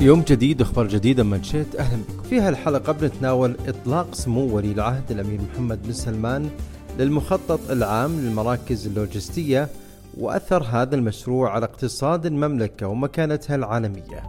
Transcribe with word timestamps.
يوم 0.00 0.20
جديد 0.20 0.60
أخبار 0.60 0.86
جديدة 0.86 1.22
من 1.22 1.42
شئت 1.42 1.76
أهلا 1.76 2.02
بكم. 2.08 2.22
في 2.22 2.40
هالحلقة 2.40 2.92
بنتناول 2.92 3.56
إطلاق 3.66 4.14
سمو 4.14 4.56
ولي 4.56 4.72
العهد 4.72 5.10
الأمير 5.10 5.40
محمد 5.52 5.82
بن 5.82 5.92
سلمان 5.92 6.50
للمخطط 6.98 7.70
العام 7.70 8.20
للمراكز 8.20 8.86
اللوجستية 8.86 9.68
وأثر 10.18 10.62
هذا 10.62 10.94
المشروع 10.94 11.50
على 11.50 11.64
اقتصاد 11.64 12.26
المملكة 12.26 12.86
ومكانتها 12.86 13.56
العالمية. 13.56 14.22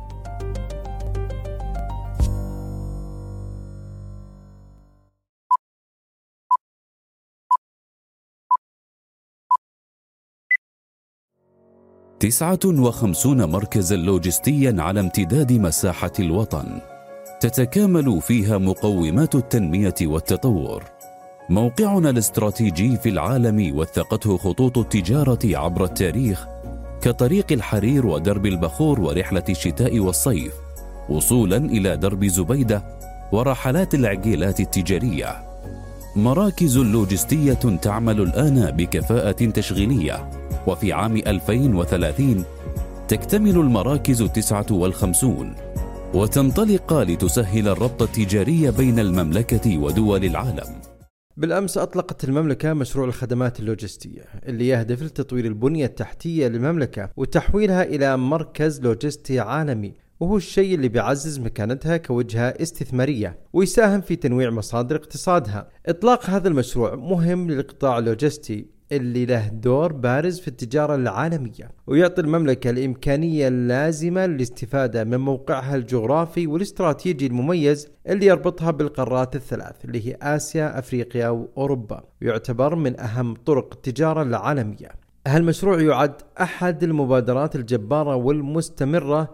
تسعة 12.20 12.60
وخمسون 12.66 13.44
مركزا 13.44 13.96
لوجستيا 13.96 14.76
على 14.80 15.00
امتداد 15.00 15.54
مساحة 15.54 16.12
الوطن. 16.20 16.66
تتكامل 17.40 18.22
فيها 18.22 18.58
مقومات 18.58 19.36
التنمية 19.36 19.96
والتطور. 20.02 20.84
موقعنا 21.50 22.10
الاستراتيجي 22.10 22.98
في 22.98 23.10
العالم 23.10 23.78
وثقته 23.78 24.38
خطوط 24.38 24.78
التجارة 24.78 25.40
عبر 25.46 25.84
التاريخ 25.84 26.48
كطريق 27.02 27.46
الحرير 27.52 28.08
ودرب 28.08 28.46
البخور 28.46 29.00
ورحلة 29.02 29.44
الشتاء 29.50 30.00
والصيف 30.00 30.54
وصولا 31.10 31.58
إلى 31.58 31.98
درب 31.98 32.26
زبيدة 32.26 32.84
ورحلات 33.32 33.96
العجيلات 33.96 34.60
التجارية. 34.60 35.49
مراكز 36.16 36.78
لوجستية 36.78 37.54
تعمل 37.54 38.22
الآن 38.22 38.72
بكفاءة 38.72 39.46
تشغيلية. 39.46 40.30
وفي 40.68 40.94
عام 40.94 41.18
2030 41.18 42.44
تكتمل 43.08 43.58
المراكز 43.58 44.22
التسعة 44.22 44.66
والخمسون 44.72 45.56
وتنطلق 46.14 46.94
لتسهل 46.94 47.68
الربط 47.68 48.02
التجاري 48.02 48.72
بين 48.72 49.00
المملكة 49.00 49.78
ودول 49.78 50.26
العالم. 50.26 50.82
بالأمس 51.38 51.78
أطلقت 51.78 52.24
المملكة 52.24 52.74
مشروع 52.74 53.08
الخدمات 53.08 53.60
اللوجستية 53.60 54.22
اللي 54.48 54.68
يهدف 54.68 55.04
لتطوير 55.04 55.46
البنية 55.46 55.86
التحتية 55.86 56.48
للمملكة 56.48 57.10
وتحويلها 57.18 57.84
إلى 57.84 58.18
مركز 58.18 58.82
لوجستي 58.82 59.40
عالمي. 59.40 60.09
وهو 60.20 60.38
الشيء 60.38 60.76
اللي 60.76 60.88
بيعزز 60.88 61.40
مكانتها 61.40 61.98
كوجهة 61.98 62.54
استثمارية 62.62 63.38
ويساهم 63.54 64.02
في 64.02 64.16
تنويع 64.16 64.50
مصادر 64.50 64.96
اقتصادها. 64.96 65.70
إطلاق 65.86 66.30
هذا 66.30 66.48
المشروع 66.48 66.96
مهم 66.96 67.52
للقطاع 67.52 67.98
اللوجستي 67.98 68.66
اللي 68.92 69.26
له 69.26 69.48
دور 69.48 69.94
بارز 69.94 70.40
في 70.40 70.48
التجارة 70.48 70.96
العالمية 70.96 71.72
ويعطي 71.88 72.22
المملكة 72.22 72.70
الإمكانية 72.70 73.48
اللازمة 73.48 74.26
للاستفادة 74.26 75.04
من 75.04 75.18
موقعها 75.18 75.76
الجغرافي 75.76 76.48
والاستراتيجي 76.48 77.28
المميز 77.28 77.88
اللي 78.08 78.26
يربطها 78.26 78.72
بالقارات 78.72 79.36
الثلاث 79.36 79.86
اللي 79.86 80.08
هي 80.08 80.18
آسيا 80.22 80.80
أفريقيا 80.80 81.30
وأوروبا. 81.30 82.04
ويعتبر 82.22 82.76
من 82.76 83.00
أهم 83.00 83.34
طرق 83.46 83.74
التجارة 83.74 84.22
العالمية. 84.24 84.90
هالمشروع 85.28 85.82
يعد 85.82 86.16
أحد 86.42 86.84
المبادرات 86.84 87.56
الجبارة 87.56 88.16
والمستمرة 88.16 89.30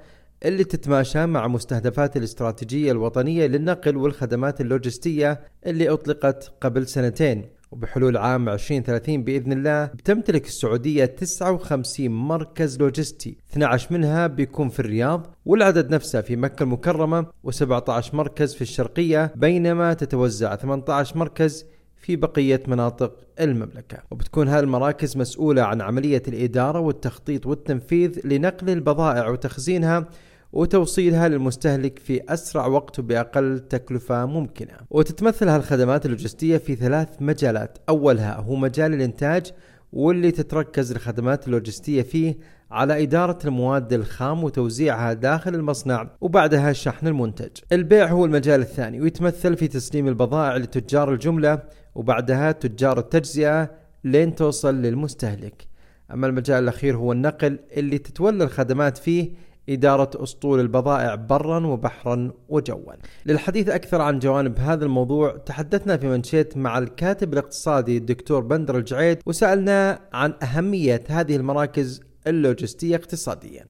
اللي 0.46 0.64
تتماشى 0.64 1.26
مع 1.26 1.48
مستهدفات 1.48 2.18
الاستراتيجية 2.18 2.92
الوطنية 2.92 3.46
للنقل 3.48 3.98
والخدمات 3.98 4.62
اللوجستية 4.62 5.40
اللي 5.66 5.90
أطلقت 5.90 6.54
قبل 6.62 6.88
سنتين. 6.88 7.46
وبحلول 7.72 8.18
عام 8.18 8.50
2030 8.50 9.24
بإذن 9.24 9.52
الله 9.52 9.86
بتمتلك 9.86 10.46
السعودية 10.46 11.06
59 11.06 12.10
مركز 12.10 12.80
لوجستي. 12.80 13.38
12 13.52 13.94
منها 13.94 14.28
بيكون 14.28 14.70
في 14.70 14.80
الرياض 14.80 15.36
والعدد 15.46 15.94
نفسه 15.94 16.22
في 16.22 16.36
مكة 16.36 16.64
المكرمة 16.64 17.26
و17 17.48 18.14
مركز 18.14 18.54
في 18.56 18.62
الشرقية 18.62 19.34
بينما 19.36 19.94
تتوزع 19.94 20.56
18 20.56 21.18
مركز 21.18 21.66
في 22.06 22.16
بقية 22.16 22.64
مناطق 22.68 23.16
المملكة. 23.40 23.98
وبتكون 24.12 24.48
هذه 24.48 24.60
المراكز 24.60 25.18
مسؤولة 25.18 25.62
عن 25.62 25.82
عملية 25.82 26.24
الإدارة 26.28 26.80
والتخطيط 26.80 27.46
والتنفيذ 27.46 28.20
لنقل 28.28 28.70
البضائع 28.70 29.30
وتخزينها 29.30 30.06
وتوصيلها 30.54 31.28
للمستهلك 31.28 32.00
في 32.00 32.22
أسرع 32.30 32.66
وقت 32.66 33.00
وبأقل 33.00 33.60
تكلفة 33.60 34.26
ممكنة. 34.26 34.74
وتتمثل 34.90 35.50
هالخدمات 35.50 36.06
اللوجستية 36.06 36.58
في 36.58 36.76
ثلاث 36.76 37.08
مجالات. 37.20 37.78
أولها 37.90 38.36
هو 38.36 38.56
مجال 38.56 38.94
الإنتاج 38.94 39.52
واللي 39.94 40.32
تتركز 40.32 40.92
الخدمات 40.92 41.48
اللوجستية 41.48 42.02
فيه 42.02 42.38
على 42.72 43.04
إدارة 43.04 43.38
المواد 43.46 43.94
الخام 43.94 44.44
وتوزيعها 44.44 45.14
داخل 45.14 45.56
المصنع 45.56 46.10
وبعدها 46.22 46.74
شحن 46.74 47.08
المنتج. 47.08 47.50
البيع 47.72 48.08
هو 48.08 48.26
المجال 48.26 48.62
الثاني 48.62 49.02
ويتمثل 49.02 49.58
في 49.58 49.68
تسليم 49.68 50.08
البضائع 50.08 50.58
لتجار 50.58 51.14
الجملة 51.14 51.60
وبعدها 51.96 52.52
تجار 52.52 53.00
التجزئة 53.00 53.72
لين 54.04 54.36
توصل 54.36 54.76
للمستهلك. 54.76 55.68
أما 56.12 56.28
المجال 56.28 56.64
الأخير 56.64 56.98
هو 56.98 57.12
النقل 57.12 57.60
اللي 57.78 57.98
تتولى 57.98 58.44
الخدمات 58.44 58.98
فيه 58.98 59.32
إدارة 59.70 60.24
أسطول 60.24 60.60
البضائع 60.60 61.16
برا 61.16 61.68
وبحرا 61.68 62.32
وجوا. 62.50 62.94
للحديث 63.26 63.70
أكثر 63.70 64.02
عن 64.02 64.20
جوانب 64.20 64.60
هذا 64.60 64.86
الموضوع 64.86 65.38
تحدثنا 65.38 65.98
في 65.98 66.08
منشيت 66.08 66.58
مع 66.58 66.78
الكاتب 66.78 67.34
الاقتصادي 67.34 67.98
الدكتور 67.98 68.42
بندر 68.42 68.78
الجعيد 68.78 69.18
وسألناه 69.26 70.00
عن 70.14 70.34
أهمية 70.44 71.04
هذه 71.10 71.36
المراكز 71.36 72.02
اللوجستية 72.28 72.96
اقتصاديا 72.96 73.66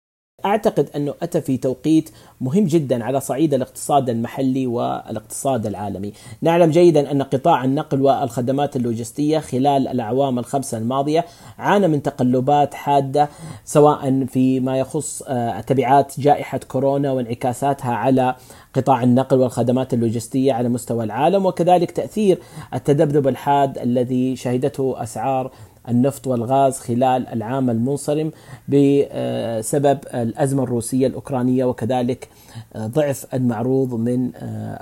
أعتقد 0.45 0.89
أنه 0.95 1.13
أتى 1.21 1.41
في 1.41 1.57
توقيت 1.57 2.09
مهم 2.41 2.63
جدا 2.63 3.03
على 3.03 3.19
صعيد 3.19 3.53
الاقتصاد 3.53 4.09
المحلي 4.09 4.67
والاقتصاد 4.67 5.65
العالمي. 5.65 6.13
نعلم 6.41 6.71
جيدا 6.71 7.11
أن 7.11 7.21
قطاع 7.21 7.63
النقل 7.63 8.01
والخدمات 8.01 8.75
اللوجستية 8.75 9.39
خلال 9.39 9.87
الأعوام 9.87 10.39
الخمسة 10.39 10.77
الماضية 10.77 11.25
عانى 11.57 11.87
من 11.87 12.03
تقلبات 12.03 12.73
حادة 12.73 13.29
سواء 13.65 14.25
فيما 14.25 14.79
يخص 14.79 15.23
آه، 15.27 15.61
تبعات 15.61 16.19
جائحة 16.19 16.59
كورونا 16.67 17.11
وانعكاساتها 17.11 17.91
على 17.91 18.35
قطاع 18.73 19.03
النقل 19.03 19.39
والخدمات 19.39 19.93
اللوجستية 19.93 20.53
على 20.53 20.69
مستوى 20.69 21.03
العالم 21.03 21.45
وكذلك 21.45 21.91
تأثير 21.91 22.39
التذبذب 22.73 23.27
الحاد 23.27 23.77
الذي 23.77 24.35
شهدته 24.35 25.03
أسعار 25.03 25.51
النفط 25.89 26.27
والغاز 26.27 26.77
خلال 26.77 27.27
العام 27.27 27.69
المنصرم 27.69 28.31
بسبب 28.67 29.99
الأزمة 30.13 30.63
الروسية 30.63 31.07
الأوكرانية 31.07 31.65
وكذلك 31.65 32.29
ضعف 32.77 33.25
المعروض 33.33 33.93
من 33.93 34.31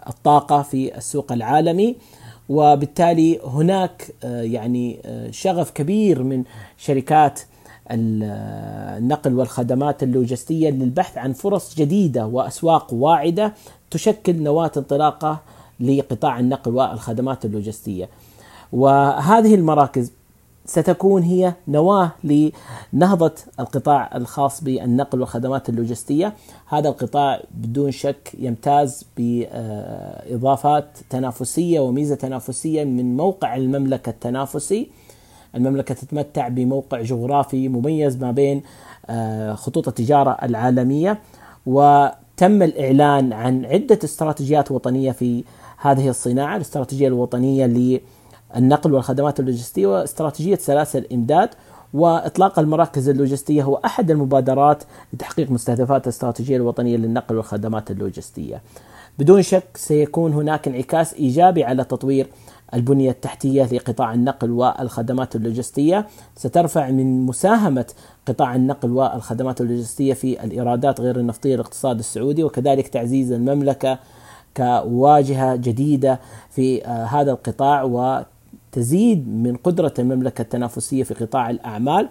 الطاقة 0.10 0.62
في 0.62 0.98
السوق 0.98 1.32
العالمي 1.32 1.96
وبالتالي 2.50 3.40
هناك 3.44 4.12
يعني 4.24 5.00
شغف 5.32 5.72
كبير 5.72 6.24
من 6.24 6.44
شركات 6.78 7.40
النقل 7.92 9.34
والخدمات 9.34 10.04
اللوجستية 10.04 10.70
للبحث 10.70 11.18
عن 11.18 11.34
فرص 11.34 11.76
جديدة 11.76 12.26
وأسواق 12.26 12.94
واعدة 12.94 13.54
تشكل 13.92 14.44
نواة 14.44 14.72
انطلاقة 14.78 15.40
لقطاع 15.80 16.40
النقل 16.40 16.72
والخدمات 16.76 17.46
اللوجستية. 17.46 18.10
وهذه 18.74 19.56
المراكز 19.56 20.12
ستكون 20.66 21.22
هي 21.22 21.54
نواة 21.68 22.12
لنهضة 22.24 23.34
القطاع 23.60 24.10
الخاص 24.16 24.64
بالنقل 24.64 25.20
والخدمات 25.20 25.70
اللوجستية. 25.70 26.34
هذا 26.68 26.90
القطاع 26.90 27.44
بدون 27.52 27.92
شك 27.92 28.32
يمتاز 28.40 29.06
بإضافات 29.18 30.98
تنافسية 31.10 31.80
وميزة 31.80 32.16
تنافسية 32.16 32.84
من 32.84 33.18
موقع 33.18 33.56
المملكة 33.56 34.10
التنافسي. 34.10 34.90
المملكة 35.56 35.96
تتمتع 35.96 36.48
بموقع 36.48 37.02
جغرافي 37.02 37.68
مميز 37.68 38.18
ما 38.18 38.32
بين 38.32 38.64
آه، 39.06 39.54
خطوط 39.54 39.88
التجارة 39.88 40.38
العالمية 40.44 41.20
وتم 41.66 42.64
الإعلان 42.64 43.34
عن 43.34 43.66
عدة 43.66 44.00
استراتيجيات 44.04 44.72
وطنية 44.72 45.12
في 45.12 45.44
هذه 45.78 46.10
الصناعة. 46.10 46.56
الاستراتيجية 46.56 47.08
الوطنية 47.08 47.66
النقل 48.56 48.94
والخدمات 48.94 49.40
اللوجستية 49.40 49.88
واستراتيجية 49.88 50.56
سلاسل 50.56 51.00
الإمداد 51.00 51.50
وإطلاق 51.94 52.60
المراكز 52.60 53.10
اللوجستية 53.10 53.64
هو 53.64 53.76
أحد 53.86 54.12
المبادرات 54.12 54.84
لتحقيق 55.14 55.52
مستهدفات 55.52 56.04
الاستراتيجية 56.04 56.56
الوطنية 56.56 56.98
للنقل 56.98 57.36
والخدمات 57.36 57.92
اللوجستية. 57.92 58.62
بدون 59.20 59.42
شك 59.42 59.78
سيكون 59.78 60.34
هناك 60.34 60.68
انعكاس 60.68 61.14
إيجابي 61.14 61.64
على 61.64 61.84
تطوير 61.84 62.28
البنية 62.74 63.12
التحتية 63.12 63.64
لقطاع 63.64 64.14
النقل 64.14 64.52
والخدمات 64.52 65.36
اللوجستية. 65.36 66.08
سترفع 66.36 66.90
من 66.90 67.26
مساهمة 67.26 67.86
قطاع 68.28 68.56
النقل 68.56 68.92
والخدمات 68.92 69.62
اللوجستية 69.62 70.14
في 70.14 70.44
الإيرادات 70.44 71.02
غير 71.02 71.20
النفطية 71.20 71.56
للاقتصاد 71.56 72.00
السعودي 72.00 72.44
وكذلك 72.44 72.88
تعزيز 72.88 73.32
المملكة 73.32 74.00
كواجهة 74.58 75.56
جديدة 75.56 76.20
في 76.50 76.86
آه، 76.86 77.06
هذا 77.06 77.32
القطاع 77.32 77.84
تزيد 78.74 79.28
من 79.28 79.56
قدرة 79.56 79.94
المملكة 80.00 80.42
التنافسية 80.42 81.04
في 81.04 81.14
قطاع 81.14 81.50
الأعمال 81.50 82.10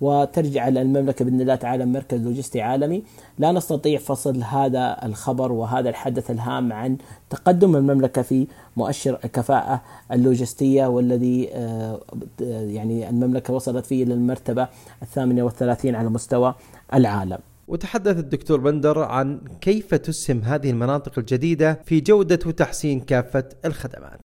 وترجع 0.00 0.68
المملكة 0.68 1.24
بإذن 1.24 1.40
الله 1.40 1.54
تعالى 1.54 1.86
مركز 1.86 2.20
لوجستي 2.20 2.60
عالمي. 2.60 3.02
لا 3.38 3.52
نستطيع 3.52 3.98
فصل 3.98 4.42
هذا 4.42 4.96
الخبر 5.04 5.52
وهذا 5.52 5.88
الحدث 5.88 6.30
الهام 6.30 6.72
عن 6.72 6.96
تقدم 7.30 7.76
المملكة 7.76 8.22
في 8.22 8.46
مؤشر 8.76 9.18
الكفاءة 9.24 9.82
اللوجستية 10.12 10.86
والذي 10.86 11.48
آه، 11.52 12.00
يعني 12.40 13.08
المملكة 13.08 13.54
وصلت 13.54 13.86
فيه 13.86 14.04
إلى 14.04 14.14
المرتبة 14.14 14.68
الثامنة 15.02 15.42
والثلاثين 15.42 15.94
على 15.94 16.08
مستوى 16.08 16.54
العالم. 16.94 17.38
وتحدث 17.68 18.18
الدكتور 18.18 18.60
بندر 18.60 18.98
عن 18.98 19.40
كيف 19.60 19.94
تسهم 19.94 20.40
هذه 20.40 20.70
المناطق 20.70 21.18
الجديدة 21.18 21.80
في 21.84 22.00
جودة 22.00 22.38
وتحسين 22.46 23.00
كافة 23.00 23.44
الخدمات. 23.64 24.23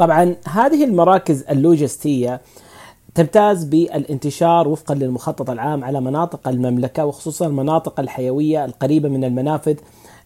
طبعا 0.00 0.36
هذه 0.48 0.84
المراكز 0.84 1.44
اللوجستية 1.50 2.40
تمتاز 3.14 3.64
بالانتشار 3.64 4.68
وفقا 4.68 4.94
للمخطط 4.94 5.50
العام 5.50 5.84
على 5.84 6.00
مناطق 6.00 6.48
المملكة 6.48 7.04
وخصوصا 7.04 7.46
المناطق 7.46 8.00
الحيوية 8.00 8.64
القريبة 8.64 9.08
من 9.08 9.24
المنافذ 9.24 9.76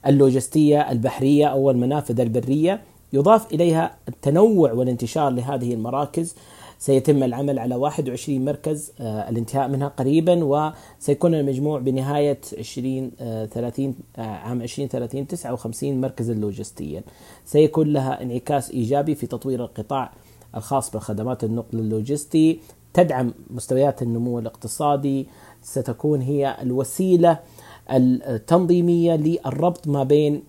اللوجستية 0.07 0.91
البحرية 0.91 1.47
أو 1.47 1.71
المنافذ 1.71 2.21
البرية. 2.21 2.81
يضاف 3.13 3.53
إليها 3.53 3.95
التنوع 4.09 4.73
والانتشار 4.73 5.31
لهذه 5.31 5.75
المراكز. 5.75 6.35
سيتم 6.79 7.23
العمل 7.23 7.59
على 7.59 7.75
21 7.75 8.45
مركز 8.45 8.93
آه، 9.01 9.29
الانتهاء 9.31 9.69
منها 9.69 9.89
قريبا 9.89 10.45
وسيكون 10.45 11.35
المجموع 11.35 11.79
بنهاية 11.79 12.41
20 12.59 13.11
30 13.47 13.95
آه، 14.17 14.21
آه، 14.21 14.27
عام 14.27 14.63
2030 14.63 15.27
59 15.27 16.01
مركزا 16.01 16.35
لوجستيا. 16.35 17.03
سيكون 17.45 17.93
لها 17.93 18.23
انعكاس 18.23 18.71
إيجابي 18.71 19.15
في 19.15 19.27
تطوير 19.27 19.65
القطاع 19.65 20.13
الخاص 20.57 20.91
بخدمات 20.91 21.45
النقل 21.45 21.79
اللوجستي 21.79 22.61
تدعم 22.95 23.35
مستويات 23.51 24.03
النمو 24.03 24.39
الاقتصادي 24.39 25.27
ستكون 25.63 26.21
هي 26.21 26.57
الوسيلة 26.63 27.39
التنظيمية 27.91 29.17
للربط 29.17 29.89
ما 29.89 30.05
بين 30.05 30.43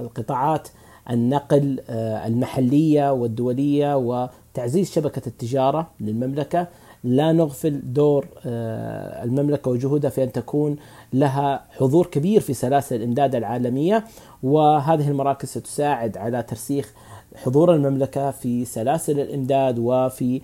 القطاعات 0.00 0.68
النقل 1.10 1.80
آه، 1.90 2.26
المحلية 2.26 3.12
والدولية 3.12 3.96
وتعزيز 3.96 4.90
شبكة 4.90 5.22
التجارة 5.26 5.90
للمملكة. 6.00 6.66
لا 7.04 7.32
نغفل 7.32 7.80
دور 7.84 8.26
آه، 8.46 9.24
المملكة 9.24 9.70
وجهودها 9.70 10.10
في 10.10 10.22
أن 10.22 10.32
تكون 10.32 10.76
لها 11.12 11.64
حضور 11.78 12.06
كبير 12.06 12.40
في 12.40 12.54
سلاسل 12.54 12.96
الإمداد 12.96 13.34
العالمية 13.34 14.04
وهذه 14.42 15.08
المراكز 15.10 15.48
ستساعد 15.48 16.16
على 16.16 16.42
ترسيخ 16.42 16.92
حضور 17.36 17.74
المملكة 17.74 18.30
في 18.30 18.64
سلاسل 18.64 19.20
الإمداد 19.20 19.78
وفي 19.78 20.40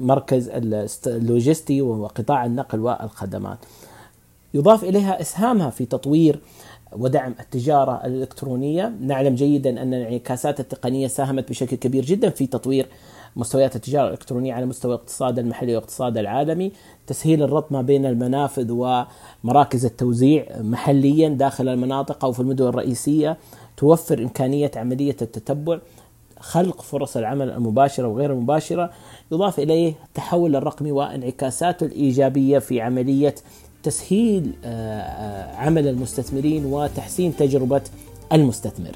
المركز 0.00 0.50
اللوجستي 1.06 1.82
وقطاع 1.82 2.46
النقل 2.46 2.80
والخدمات. 2.80 3.58
يضاف 4.54 4.84
إليها 4.84 5.20
إسهامها 5.20 5.70
في 5.70 5.84
تطوير 5.84 6.40
ودعم 6.98 7.34
التجارة 7.40 8.06
الإلكترونية. 8.06 8.92
نعلم 9.00 9.34
جيدا 9.34 9.82
أن 9.82 9.94
الانعكاسات 9.94 10.60
التقنية 10.60 11.06
ساهمت 11.06 11.50
بشكل 11.50 11.76
كبير 11.76 12.04
جدا 12.04 12.30
في 12.30 12.46
تطوير 12.46 12.86
مستويات 13.36 13.76
التجارة 13.76 14.06
الإلكترونية 14.06 14.54
على 14.54 14.66
مستوى 14.66 14.94
الاقتصاد 14.94 15.38
المحلي 15.38 15.74
والاقتصاد 15.76 16.18
العالمي. 16.18 16.72
تسهيل 17.06 17.42
الربط 17.42 17.72
ما 17.72 17.82
بين 17.82 18.06
المنافذ 18.06 18.70
ومراكز 18.70 19.84
التوزيع 19.84 20.46
محليا 20.60 21.28
داخل 21.28 21.68
المناطق 21.68 22.24
أو 22.24 22.32
في 22.32 22.40
المدن 22.40 22.66
الرئيسية 22.66 23.36
توفر 23.76 24.18
إمكانية 24.18 24.70
عملية 24.76 25.16
التتبع 25.22 25.78
خلق 26.40 26.82
فرص 26.82 27.16
العمل 27.16 27.50
المباشرة 27.50 28.08
وغير 28.08 28.32
المباشرة 28.32 28.90
يضاف 29.32 29.58
إليه 29.58 29.94
التحول 30.08 30.56
الرقمي 30.56 30.92
وانعكاساته 30.92 31.86
الإيجابية 31.86 32.58
في 32.58 32.80
عملية 32.80 33.34
تسهيل 33.84 34.52
آه، 34.64 35.00
آه، 35.00 35.56
عمل 35.56 35.88
المستثمرين 35.88 36.64
وتحسين 36.64 37.36
تجربة 37.36 37.82
المستثمر 38.32 38.92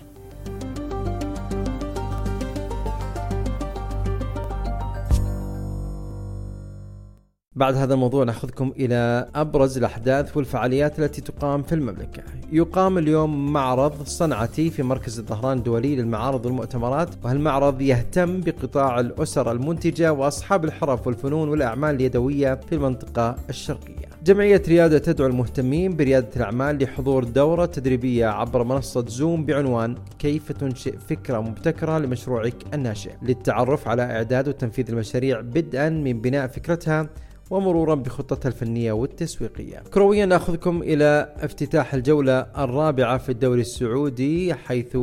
بعد 7.58 7.75
هذا 7.75 7.94
الموضوع 7.94 8.25
ناخذكم 8.25 8.73
إلى 8.76 9.29
أبرز 9.35 9.79
الأحداث 9.79 10.37
والفعاليات 10.37 10.99
التي 10.99 11.20
تقام 11.20 11.62
في 11.62 11.75
المملكة. 11.75 12.23
يقام 12.52 12.99
اليوم 12.99 13.52
معرض 13.52 14.06
صنعتي 14.06 14.70
في 14.70 14.82
مركز 14.82 15.19
الظهران 15.19 15.58
الدولي 15.58 15.96
للمعارض 15.96 16.46
والمؤتمرات، 16.46 17.08
وهالمعرض 17.25 17.81
يهتم 17.81 18.40
بقطاع 18.40 19.00
الأسر 19.00 19.52
المنتجة 19.52 20.12
وأصحاب 20.12 20.64
الحرف 20.64 21.06
والفنون 21.06 21.49
والأعمال 21.49 21.94
اليدوية 21.94 22.55
في 22.55 22.75
المنطقة 22.75 23.37
الشرقية. 23.49 24.07
جمعية 24.24 24.62
ريادة 24.68 24.98
تدعو 24.98 25.26
المهتمين 25.26 25.96
بريادة 25.96 26.28
الأعمال 26.36 26.82
لحضور 26.82 27.24
دورة 27.24 27.66
تدريبية 27.66 28.26
عبر 28.26 28.64
منصة 28.64 29.04
زوم 29.08 29.44
بعنوان 29.44 29.94
كيف 30.18 30.52
تنشئ 30.52 30.98
فكرة 30.98 31.40
مبتكرة 31.40 31.98
لمشروعك 31.98 32.54
الناشئ. 32.74 33.10
للتعرف 33.22 33.88
على 33.88 34.02
إعداد 34.02 34.48
وتنفيذ 34.48 34.90
المشاريع 34.90 35.40
بدءا 35.40 35.88
من 35.88 36.20
بناء 36.20 36.46
فكرتها 36.46 37.08
ومرورا 37.50 37.94
بخطتها 37.94 38.48
الفنية 38.48 38.92
والتسويقية. 38.92 39.78
كرويا 39.94 40.26
نأخذكم 40.26 40.82
إلى 40.82 41.34
افتتاح 41.36 41.94
الجولة 41.94 42.46
الرابعة 42.58 43.18
في 43.18 43.28
الدوري 43.28 43.60
السعودي 43.60 44.54
حيث 44.54 44.96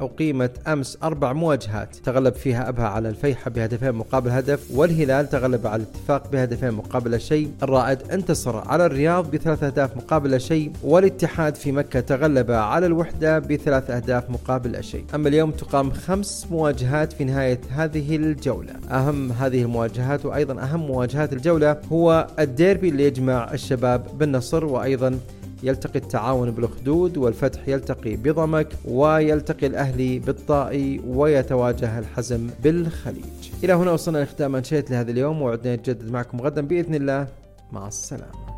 أقيمت 0.00 0.68
أمس 0.68 0.98
أربع 1.02 1.32
مواجهات. 1.32 1.96
تغلب 1.96 2.34
فيها 2.34 2.68
أبها 2.68 2.86
على 2.86 3.08
الفيحة 3.08 3.50
بهدفين 3.50 3.92
مقابل 3.92 4.30
هدف 4.30 4.70
والهلال 4.74 5.28
تغلب 5.28 5.66
على 5.66 5.82
الاتفاق 5.82 6.30
بهدفين 6.32 6.70
مقابل 6.70 7.20
شيء. 7.20 7.50
الرائد 7.62 7.98
انتصر 8.12 8.56
على 8.68 8.86
الرياض 8.86 9.30
بثلاث 9.30 9.62
أهداف 9.62 9.96
مقابل 9.96 10.40
شيء 10.40 10.72
والاتحاد 10.82 11.54
في 11.54 11.72
مكة 11.72 12.00
تغلب 12.00 12.50
على 12.50 12.86
الوحدة 12.86 13.38
بثلاث 13.38 13.90
أهداف 13.90 14.30
مقابل 14.30 14.84
شيء. 14.84 15.04
أما 15.14 15.28
اليوم 15.28 15.50
تقام 15.50 15.90
خمس 15.90 16.46
مواجهات 16.50 17.12
في 17.12 17.24
نهاية 17.24 17.60
هذه 17.70 18.16
الجولة. 18.16 18.72
أهم 18.90 19.32
هذه 19.32 19.62
المواجهات 19.62 20.26
وأيضا 20.26 20.62
أهم 20.62 20.80
مواجهات 20.80 21.32
الجولة 21.32 21.76
هو 21.92 22.26
الديربي 22.38 22.88
اللي 22.88 23.04
يجمع 23.04 23.52
الشباب 23.52 24.06
بالنصر 24.18 24.64
وأيضا 24.64 25.18
يلتقي 25.62 25.98
التعاون 25.98 26.50
بالأخدود 26.50 27.16
والفتح 27.16 27.68
يلتقي 27.68 28.16
بضمك 28.16 28.68
ويلتقي 28.84 29.66
الأهلي 29.66 30.18
بالطائي 30.18 31.00
ويتواجه 31.06 31.98
الحزم 31.98 32.50
بالخليج. 32.62 33.50
إلى 33.64 33.72
هنا 33.72 33.90
وصلنا 33.90 34.18
لختام 34.18 34.56
أنشيت 34.56 34.90
لهذا 34.90 35.10
اليوم 35.10 35.42
وعدنا 35.42 35.76
نتجدد 35.76 36.10
معكم 36.10 36.40
غدا 36.40 36.60
بإذن 36.60 36.94
الله. 36.94 37.26
مع 37.72 37.88
السلامة. 37.88 38.57